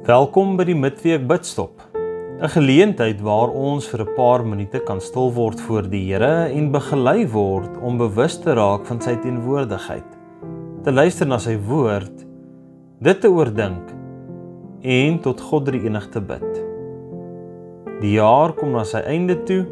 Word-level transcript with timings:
Welkom 0.00 0.54
by 0.56 0.64
die 0.64 0.74
midweek 0.80 1.26
bidstop. 1.28 1.82
'n 1.92 2.48
Geleentheid 2.48 3.18
waar 3.20 3.50
ons 3.52 3.84
vir 3.84 4.00
'n 4.00 4.14
paar 4.16 4.42
minute 4.42 4.80
kan 4.86 5.00
stil 5.00 5.28
word 5.36 5.60
voor 5.60 5.82
die 5.82 6.00
Here 6.08 6.48
en 6.48 6.72
begelei 6.72 7.28
word 7.28 7.76
om 7.82 7.98
bewus 7.98 8.38
te 8.40 8.54
raak 8.54 8.86
van 8.86 9.00
sy 9.00 9.16
teenwoordigheid. 9.16 10.08
Te 10.84 10.92
luister 10.92 11.26
na 11.26 11.38
sy 11.38 11.58
woord, 11.68 12.24
dit 12.98 13.20
te 13.20 13.28
oordink 13.28 13.92
en 14.80 15.18
tot 15.18 15.40
God 15.40 15.66
drie 15.66 15.84
enig 15.84 16.08
te 16.08 16.20
bid. 16.20 16.64
Die 18.00 18.16
jaar 18.16 18.54
kom 18.54 18.72
na 18.72 18.84
sy 18.84 19.04
einde 19.04 19.36
toe 19.44 19.66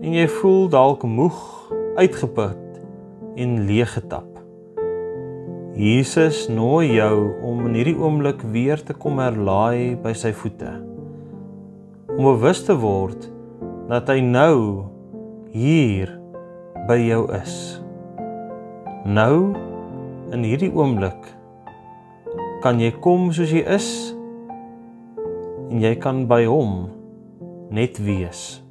en 0.00 0.12
jy 0.12 0.26
voel 0.26 0.68
dalk 0.68 1.02
moeg, 1.04 1.68
uitgeput 1.96 2.80
en 3.36 3.66
leeggetap. 3.66 4.33
Jesus 5.74 6.44
nooi 6.46 6.92
jou 6.94 7.32
om 7.42 7.64
in 7.66 7.72
hierdie 7.74 7.96
oomblik 7.98 8.44
weer 8.54 8.78
te 8.78 8.94
kom 8.94 9.18
herlaai 9.18 9.96
by 9.98 10.12
sy 10.14 10.30
voete. 10.30 10.70
Om 12.14 12.28
bewus 12.28 12.60
te 12.62 12.76
word 12.78 13.26
dat 13.90 14.06
hy 14.12 14.20
nou 14.22 14.86
hier 15.50 16.12
by 16.86 17.00
jou 17.02 17.24
is. 17.34 17.56
Nou 19.02 19.50
in 20.30 20.46
hierdie 20.46 20.70
oomblik 20.70 21.26
kan 22.62 22.78
jy 22.78 22.94
kom 23.02 23.32
soos 23.34 23.50
jy 23.50 23.66
is 23.66 23.90
en 25.18 25.82
jy 25.82 25.96
kan 25.98 26.28
by 26.30 26.44
hom 26.46 26.84
net 27.74 27.98
wees. 27.98 28.63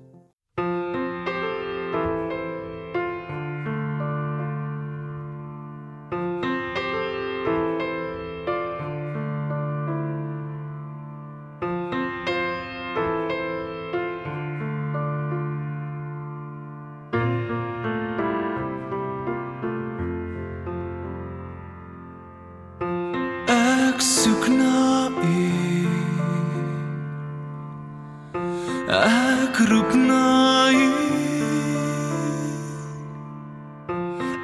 Ek 28.88 29.58
roep 29.70 29.94
na 29.96 30.70
u. 30.72 30.92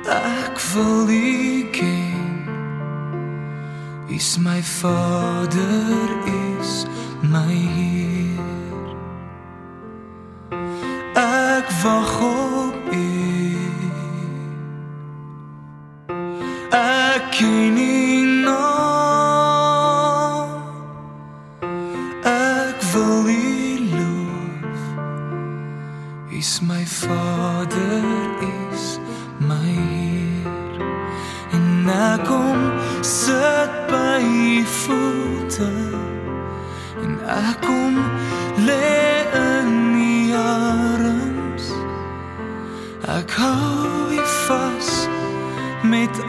Ek 0.07 0.59
wil 0.73 1.09
u 1.09 1.69
ken. 1.71 2.47
Is 4.07 4.37
my 4.37 4.61
vader 4.61 6.07
is 6.25 6.85
my 7.21 7.53
heer. 7.75 8.87
Ek 11.15 11.67
wag 11.83 12.21
op 12.21 12.93
u. 12.93 13.09
Ek 16.71 17.31
ken 17.31 17.77
u 17.77 18.08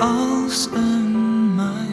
alles 0.01 0.67
in 0.67 1.55
my 1.57 1.89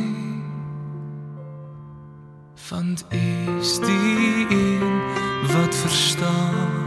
want 2.69 3.05
u 3.11 3.37
is 3.59 3.79
die 3.79 4.47
een 4.49 5.01
wat 5.47 5.75
verstaan 5.75 6.77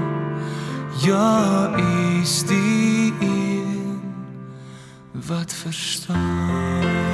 Ja, 1.03 1.77
is 1.77 2.45
die 2.45 3.13
een 3.21 4.03
wat 5.27 5.53
verstaan. 5.53 7.10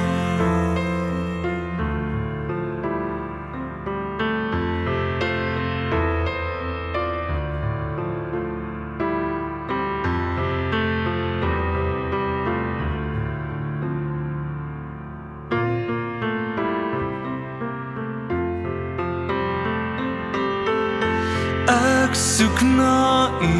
Ek 21.67 22.15
soek 22.15 22.61
na 22.63 23.27
U. 23.43 23.55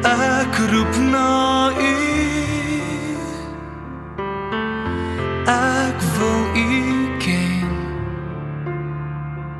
Ek 0.00 0.54
roep 0.72 0.94
na 1.12 1.68
U. 1.76 1.96
Ek 5.52 5.98
wil 6.16 6.40
U 6.56 7.18
ken. 7.20 7.68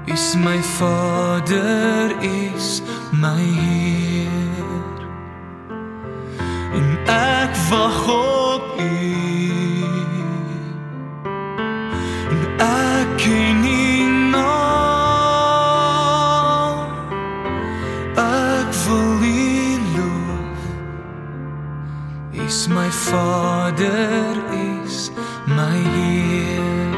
Is 0.06 0.32
my 0.36 0.56
Vader 0.78 2.16
is 2.22 2.80
my 3.12 3.44
Heer. 3.60 4.96
En 6.72 6.88
ek 7.04 7.52
wag 7.68 8.00
op 8.08 8.35
Vader 23.76 24.40
is 24.84 25.10
my 25.46 25.76
Heer. 25.76 26.94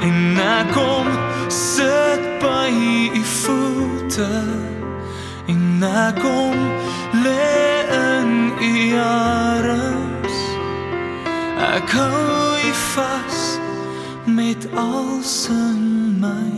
En 0.00 0.38
ek 0.40 0.70
kom 0.72 1.08
sit 1.52 2.22
by 2.40 2.72
u 3.12 3.22
voete. 3.24 4.30
En 5.52 5.84
ek 5.84 6.16
kom 6.24 6.56
lê 7.20 7.84
in 7.92 8.32
u 8.64 8.96
arms. 9.04 10.38
Ek 11.74 11.92
hou 11.98 12.56
u 12.64 12.72
vas 12.94 13.40
met 14.24 14.68
alles 14.72 15.48
in 15.52 16.16
my. 16.20 16.52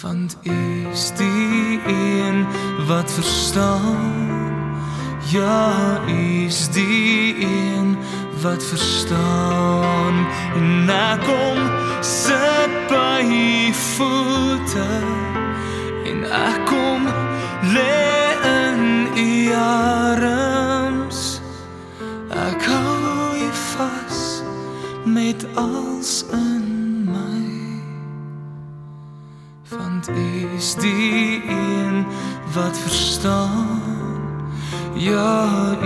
Want 0.00 0.38
u 0.48 0.88
is 0.92 1.10
die 1.20 1.80
een 1.88 2.46
wat 2.88 3.10
verstaan 3.12 4.33
Ja, 5.26 6.00
is 6.06 6.68
die 6.68 7.40
een 7.40 7.96
wat 8.42 8.64
verstaan. 8.64 10.26
En 10.54 10.88
ek 10.88 11.20
kom 11.24 11.58
sit 12.00 12.72
by 12.88 13.20
u 13.24 13.72
voete. 13.72 14.88
En 16.04 16.24
ek 16.24 16.66
kom 16.68 17.08
lê 17.72 18.36
in 18.44 19.08
u 19.16 19.52
arms. 19.56 21.40
Ek 22.28 22.68
hou 22.68 23.36
u 23.40 23.48
vas 23.72 24.42
met 25.04 25.46
alles 25.54 26.24
in 26.32 27.08
my. 27.08 27.48
Want 29.72 30.08
u 30.08 30.48
is 30.56 30.74
die 30.74 31.42
een 31.48 32.04
wat 32.52 32.78
verstaan 32.78 33.93
Ja, 34.96 35.76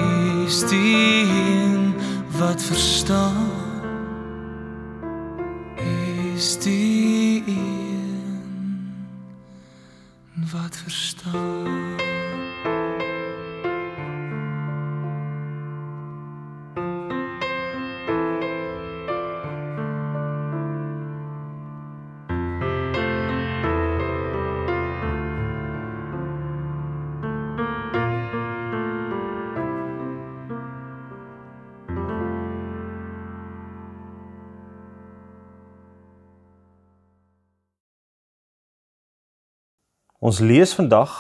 is 0.47 0.69
die 0.69 1.29
een 1.29 1.95
wat 2.39 2.63
verstaan. 2.63 3.48
Ons 40.19 40.41
lees 40.43 40.73
vandag 40.75 41.13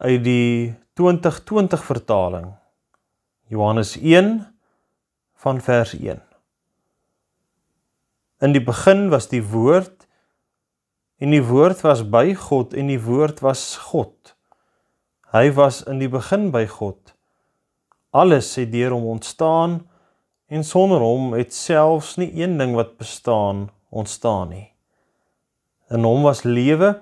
uit 0.00 0.22
die 0.24 0.74
2020 0.96 1.82
vertaling. 1.84 2.46
Johannes 3.52 3.98
1 4.00 4.38
van 5.36 5.58
vers 5.60 5.92
1. 5.92 6.22
In 8.40 8.54
die 8.56 8.62
begin 8.64 9.10
was 9.12 9.28
die 9.28 9.42
woord 9.44 10.06
en 11.20 11.34
die 11.36 11.42
woord 11.44 11.82
was 11.84 12.00
by 12.08 12.32
God 12.32 12.72
en 12.72 12.88
die 12.88 13.00
woord 13.02 13.42
was 13.44 13.74
God. 13.90 14.32
Hy 15.34 15.50
was 15.52 15.82
in 15.84 16.00
die 16.00 16.08
begin 16.08 16.48
by 16.54 16.64
God. 16.64 17.12
Alles 18.16 18.54
het 18.56 18.72
deur 18.72 18.96
hom 18.96 19.04
ontstaan 19.18 19.82
en 20.48 20.64
sonder 20.64 21.04
hom 21.04 21.34
het 21.36 21.52
selfs 21.52 22.16
nie 22.16 22.30
een 22.40 22.56
ding 22.56 22.72
wat 22.78 22.96
bestaan 22.96 23.66
ontstaan 23.92 24.48
nie. 24.54 24.64
In 25.92 26.08
hom 26.08 26.24
was 26.24 26.46
lewe 26.48 26.94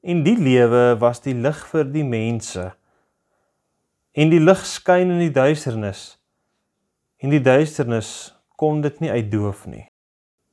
en 0.00 0.22
die 0.22 0.36
lewe 0.38 0.96
was 1.00 1.20
die 1.24 1.34
lig 1.34 1.58
vir 1.70 1.84
die 1.90 2.04
mense. 2.06 2.72
En 4.14 4.30
die 4.30 4.40
lig 4.42 4.64
skyn 4.66 5.12
in 5.14 5.22
die 5.26 5.34
duisternis 5.34 6.14
en 7.18 7.32
die 7.34 7.42
duisternis 7.42 8.32
kon 8.58 8.82
dit 8.82 9.00
nie 9.02 9.10
uitdoof 9.10 9.66
nie. 9.66 9.88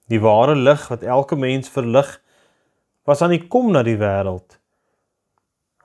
Die 0.10 0.22
ware 0.22 0.56
lig 0.58 0.88
wat 0.90 1.06
elke 1.06 1.38
mens 1.38 1.70
verlig 1.70 2.10
was 3.06 3.22
aan 3.22 3.36
die 3.36 3.46
kom 3.50 3.72
na 3.74 3.84
die 3.86 3.98
wêreld. 4.02 4.58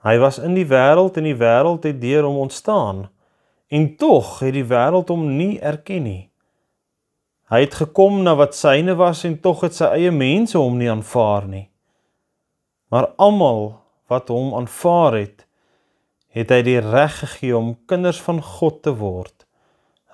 Hy 0.01 0.17
was 0.21 0.39
in 0.41 0.55
die 0.57 0.65
wêreld 0.65 1.17
en 1.21 1.27
die 1.29 1.37
wêreld 1.37 1.85
het 1.85 2.01
deur 2.01 2.25
hom 2.25 2.39
ontstaan. 2.47 3.07
En 3.69 3.95
tog 3.95 4.39
het 4.41 4.55
die 4.57 4.65
wêreld 4.65 5.13
hom 5.13 5.27
nie 5.37 5.59
erken 5.61 6.05
nie. 6.05 6.23
Hy 7.51 7.65
het 7.65 7.77
gekom 7.77 8.21
na 8.25 8.33
wat 8.39 8.57
syne 8.57 8.95
was 8.97 9.25
en 9.27 9.37
tog 9.43 9.61
het 9.65 9.77
sy 9.77 9.91
eie 9.99 10.11
mense 10.11 10.57
hom 10.57 10.79
nie 10.79 10.89
aanvaar 10.89 11.45
nie. 11.49 11.67
Maar 12.91 13.07
almal 13.17 13.79
wat 14.11 14.29
hom 14.29 14.53
aanvaar 14.57 15.15
het, 15.15 15.45
het 16.35 16.51
hy 16.51 16.61
die 16.67 16.79
reg 16.83 17.17
gegee 17.21 17.55
om 17.57 17.73
kinders 17.87 18.19
van 18.23 18.41
God 18.43 18.81
te 18.85 18.93
word. 18.99 19.45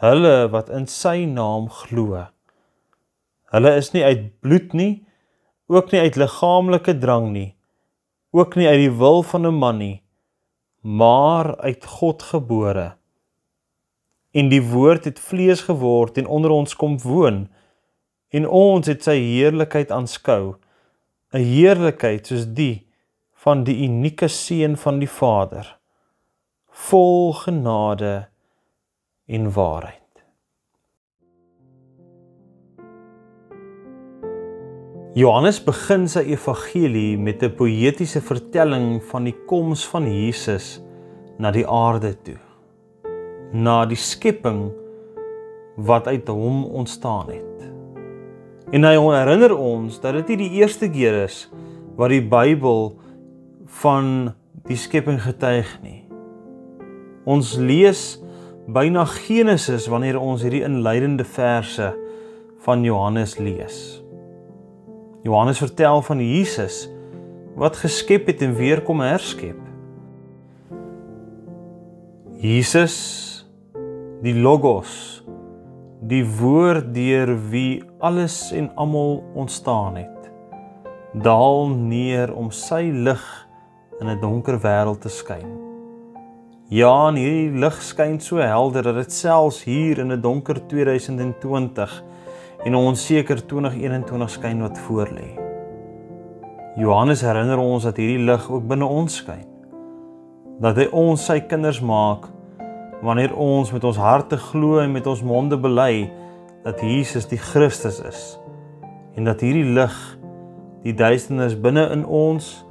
Hulle 0.01 0.49
wat 0.53 0.69
in 0.73 0.85
sy 0.89 1.25
naam 1.29 1.69
glo. 1.73 2.27
Hulle 3.53 3.73
is 3.79 3.93
nie 3.95 4.05
uit 4.05 4.29
bloed 4.45 4.73
nie, 4.77 4.93
ook 5.67 5.91
nie 5.91 6.03
uit 6.05 6.19
liggaamlike 6.19 6.97
drang 7.01 7.31
nie, 7.33 7.49
ook 8.35 8.55
nie 8.59 8.67
uit 8.69 8.85
die 8.85 8.93
wil 9.01 9.23
van 9.23 9.47
'n 9.47 9.57
man 9.57 9.77
nie, 9.77 10.01
maar 10.81 11.57
uit 11.57 11.85
God 11.85 12.23
gebore 12.23 12.97
en 14.37 14.51
die 14.51 14.61
woord 14.61 15.07
het 15.09 15.19
vlees 15.19 15.63
geword 15.65 16.17
en 16.21 16.27
onder 16.27 16.53
ons 16.53 16.75
kom 16.75 16.97
woon 17.01 17.45
en 18.35 18.47
ons 18.47 18.87
het 18.89 19.05
sy 19.05 19.15
heerlikheid 19.17 19.91
aanskou 19.93 20.57
'n 21.37 21.43
heerlikheid 21.45 22.25
soos 22.27 22.45
die 22.57 22.87
van 23.43 23.63
die 23.67 23.75
unieke 23.85 24.27
seun 24.27 24.77
van 24.77 24.97
die 24.99 25.09
Vader 25.09 25.67
vol 26.89 27.33
genade 27.33 28.13
en 29.27 29.51
waarheid 29.53 30.03
Johannes 35.17 35.61
begin 35.65 36.09
sy 36.09 36.25
evangelie 36.33 37.17
met 37.17 37.43
'n 37.43 37.53
poëtiese 37.61 38.21
vertelling 38.21 39.03
van 39.13 39.29
die 39.29 39.37
koms 39.45 39.85
van 39.93 40.09
Jesus 40.09 40.81
na 41.37 41.51
die 41.51 41.67
aarde 41.67 42.13
toe 42.25 42.41
na 43.53 43.85
die 43.85 44.01
skepping 44.09 44.71
wat 45.77 46.07
uit 46.07 46.27
hom 46.27 46.65
ontstaan 46.65 47.29
het. 47.29 47.76
En 48.71 48.83
hy 48.83 48.97
herinner 48.99 49.53
ons 49.55 49.99
dat 50.03 50.17
dit 50.19 50.33
nie 50.33 50.39
die 50.43 50.59
eerste 50.59 50.89
keer 50.91 51.23
is 51.23 51.45
wat 51.97 52.11
die 52.11 52.23
Bybel 52.23 52.97
van 53.79 54.33
die 54.67 54.77
skepping 54.77 55.21
getuig 55.23 55.69
nie. 55.83 56.01
Ons 57.27 57.55
lees 57.59 58.17
byna 58.67 59.05
Genesis 59.07 59.87
wanneer 59.87 60.19
ons 60.19 60.43
hierdie 60.43 60.65
inleidende 60.67 61.23
verse 61.23 61.93
van 62.65 62.83
Johannes 62.83 63.37
lees. 63.39 64.01
Johannes 65.23 65.63
vertel 65.63 66.03
van 66.03 66.19
Jesus 66.23 66.85
wat 67.57 67.79
geskep 67.79 68.27
het 68.27 68.43
en 68.43 68.55
weer 68.55 68.83
kom 68.83 68.99
herskep. 69.01 69.57
Jesus 72.37 72.97
die 74.21 74.35
logos 74.35 75.23
die 76.01 76.25
woord 76.39 76.93
deur 76.93 77.33
wie 77.49 77.83
alles 77.99 78.51
en 78.51 78.69
almal 78.75 79.23
ontstaan 79.33 79.95
het 79.95 80.29
daal 81.23 81.69
neer 81.73 82.33
om 82.35 82.51
sy 82.51 82.91
lig 82.93 83.23
in 83.99 84.07
'n 84.09 84.21
donker 84.21 84.59
wêreld 84.59 85.01
te 85.01 85.09
skyn. 85.09 85.57
Ja 86.69 87.07
en 87.07 87.15
hierdie 87.15 87.59
lig 87.59 87.81
skyn 87.81 88.19
so 88.19 88.37
helder 88.43 88.83
dat 88.83 88.95
dit 88.95 89.11
selfs 89.11 89.63
hier 89.63 89.99
in 89.99 90.11
'n 90.11 90.21
donker 90.21 90.59
2020 90.67 92.03
en 92.65 92.71
'n 92.71 92.75
onseker 92.75 93.47
2021 93.47 94.29
skyn 94.29 94.61
wat 94.61 94.77
voor 94.77 95.07
lê 95.07 95.29
Johannes 96.75 97.21
herinner 97.21 97.57
ons 97.57 97.83
dat 97.83 97.97
hierdie 97.97 98.25
lig 98.25 98.49
ook 98.51 98.67
binne 98.67 98.85
ons 98.85 99.15
skyn 99.15 99.45
dat 100.59 100.75
hy 100.75 100.87
ons 100.91 101.25
sy 101.25 101.39
kinders 101.39 101.79
maak 101.81 102.27
wanneer 103.01 103.35
ons 103.35 103.71
met 103.71 103.83
ons 103.83 103.97
harte 103.97 104.37
glo 104.37 104.79
en 104.81 104.91
met 104.91 105.07
ons 105.07 105.21
monde 105.21 105.57
bely 105.57 106.07
dat 106.63 106.81
Jesus 106.81 107.27
die 107.29 107.39
Christus 107.41 107.99
is 108.01 108.21
en 109.17 109.27
dat 109.29 109.41
hierdie 109.41 109.67
lig 109.77 109.97
die 110.85 110.93
duisternis 110.97 111.57
binne 111.61 111.87
in 111.93 112.05
ons 112.05 112.67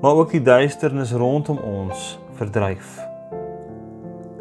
maar 0.00 0.16
ook 0.16 0.32
die 0.32 0.42
duisternis 0.42 1.12
rondom 1.12 1.58
ons 1.58 2.16
verdryf. 2.38 2.96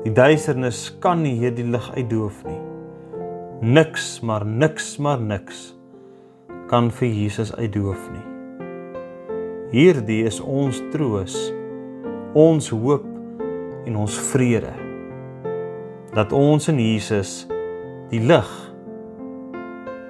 Die 0.05 0.13
duisternis 0.15 0.85
kan 1.03 1.19
nie 1.25 1.35
hierdie 1.41 1.67
lig 1.67 1.89
uitdoof 1.97 2.43
nie. 2.47 2.59
Niks, 3.75 4.21
maar 4.23 4.45
niks, 4.47 4.93
maar 5.03 5.19
niks 5.19 5.73
kan 6.71 6.87
vir 6.95 7.11
Jesus 7.11 7.51
uitdoof 7.55 8.07
nie. 8.13 8.25
Hierdie 9.73 10.21
is 10.25 10.39
ons 10.39 10.79
troos, 10.93 11.35
ons 12.33 12.71
hoop 12.71 13.03
en 13.85 13.99
ons 13.99 14.21
vrede 14.31 14.88
dat 16.13 16.33
ons 16.33 16.67
in 16.71 16.79
Jesus 16.81 17.43
die 18.09 18.21
lig 18.21 18.49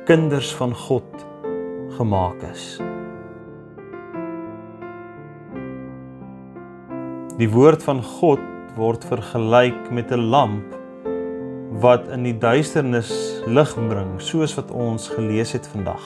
kinders 0.08 0.54
van 0.56 0.72
God 0.76 1.26
gemaak 1.98 2.40
is. 2.52 2.78
Die 7.40 7.50
woord 7.52 7.84
van 7.84 8.02
God 8.04 8.44
word 8.80 9.04
vergelyk 9.08 9.92
met 9.92 10.12
'n 10.12 10.30
lamp 10.32 10.76
wat 11.84 12.08
in 12.08 12.24
die 12.24 12.38
duisternis 12.38 13.12
lig 13.48 13.76
bring, 13.76 14.20
soos 14.20 14.56
wat 14.56 14.72
ons 14.72 15.10
gelees 15.10 15.52
het 15.52 15.68
vandag. 15.68 16.04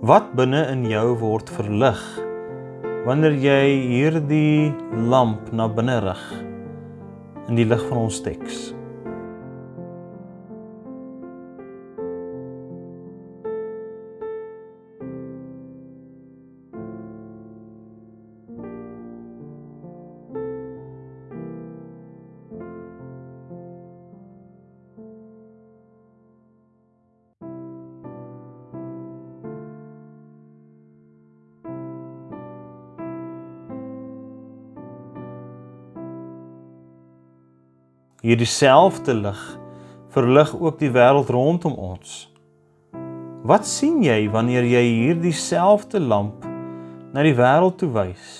Wat 0.00 0.34
binne 0.36 0.66
in 0.70 0.84
jou 0.84 1.16
word 1.18 1.50
verlig 1.50 2.02
wanneer 3.04 3.32
jy 3.32 3.64
hierdie 3.90 4.74
lamp 4.92 5.52
na 5.52 5.68
binne 5.68 6.00
rig? 6.00 6.55
In 7.48 7.58
die 7.58 7.66
lig 7.66 7.82
van 7.88 8.06
ons 8.06 8.20
teks. 8.20 8.75
Hierdie 38.24 38.48
selfde 38.48 39.12
lig 39.14 39.40
verlig 40.16 40.54
ook 40.56 40.78
die 40.80 40.88
wêreld 40.88 41.28
rondom 41.28 41.74
ons. 41.76 42.12
Wat 43.44 43.66
sien 43.68 43.98
jy 44.00 44.30
wanneer 44.32 44.64
jy 44.64 44.80
hierdie 44.86 45.34
selfde 45.36 46.00
lamp 46.00 46.46
na 47.12 47.20
die 47.26 47.34
wêreld 47.36 47.76
toe 47.82 47.90
wys? 47.92 48.30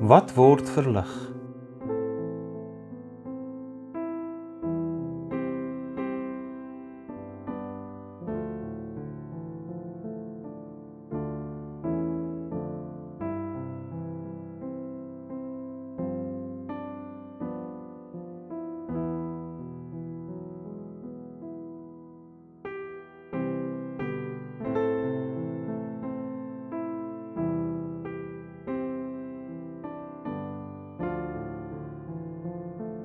Wat 0.00 0.32
word 0.38 0.64
verlig? 0.72 1.29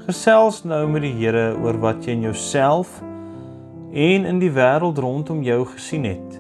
Gesels 0.06 0.60
nou 0.70 0.84
met 0.86 1.02
die 1.02 1.16
Here 1.18 1.56
oor 1.58 1.80
wat 1.82 2.06
jy 2.06 2.14
in 2.14 2.28
jouself 2.28 3.00
en 3.90 4.28
in 4.30 4.38
die 4.38 4.52
wêreld 4.54 5.02
rondom 5.02 5.42
jou 5.42 5.64
gesien 5.72 6.06
het 6.06 6.38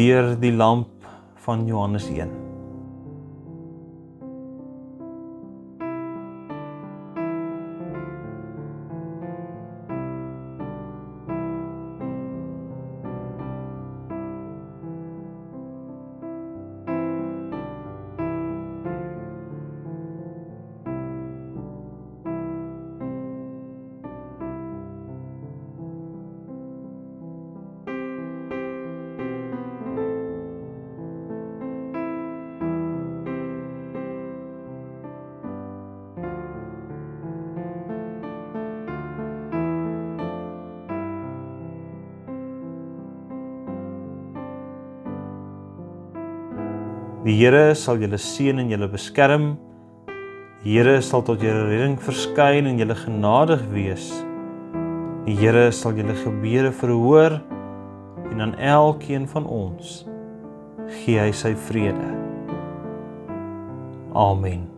deur 0.00 0.32
die 0.40 0.54
lamp 0.56 1.04
van 1.44 1.68
Johannes 1.68 2.08
1. 2.08 2.45
Die 47.26 47.34
Here 47.34 47.74
sal 47.74 47.98
julle 47.98 48.20
seën 48.22 48.60
en 48.62 48.68
julle 48.70 48.86
beskerm. 48.86 49.56
Die 50.62 50.76
Here 50.76 51.00
sal 51.02 51.24
tot 51.26 51.42
julle 51.42 51.64
redding 51.66 51.96
verskyn 51.98 52.68
en 52.70 52.78
julle 52.78 52.94
genadig 53.00 53.64
wees. 53.72 54.04
Die 55.26 55.34
Here 55.34 55.64
sal 55.74 55.98
julle 55.98 56.14
gebede 56.20 56.70
verhoor 56.70 57.40
en 58.30 58.46
aan 58.46 58.54
elkeen 58.62 59.26
van 59.34 59.50
ons 59.50 60.04
gee 61.00 61.18
hy 61.18 61.34
sy 61.34 61.56
vrede. 61.66 62.14
Amen. 64.14 64.75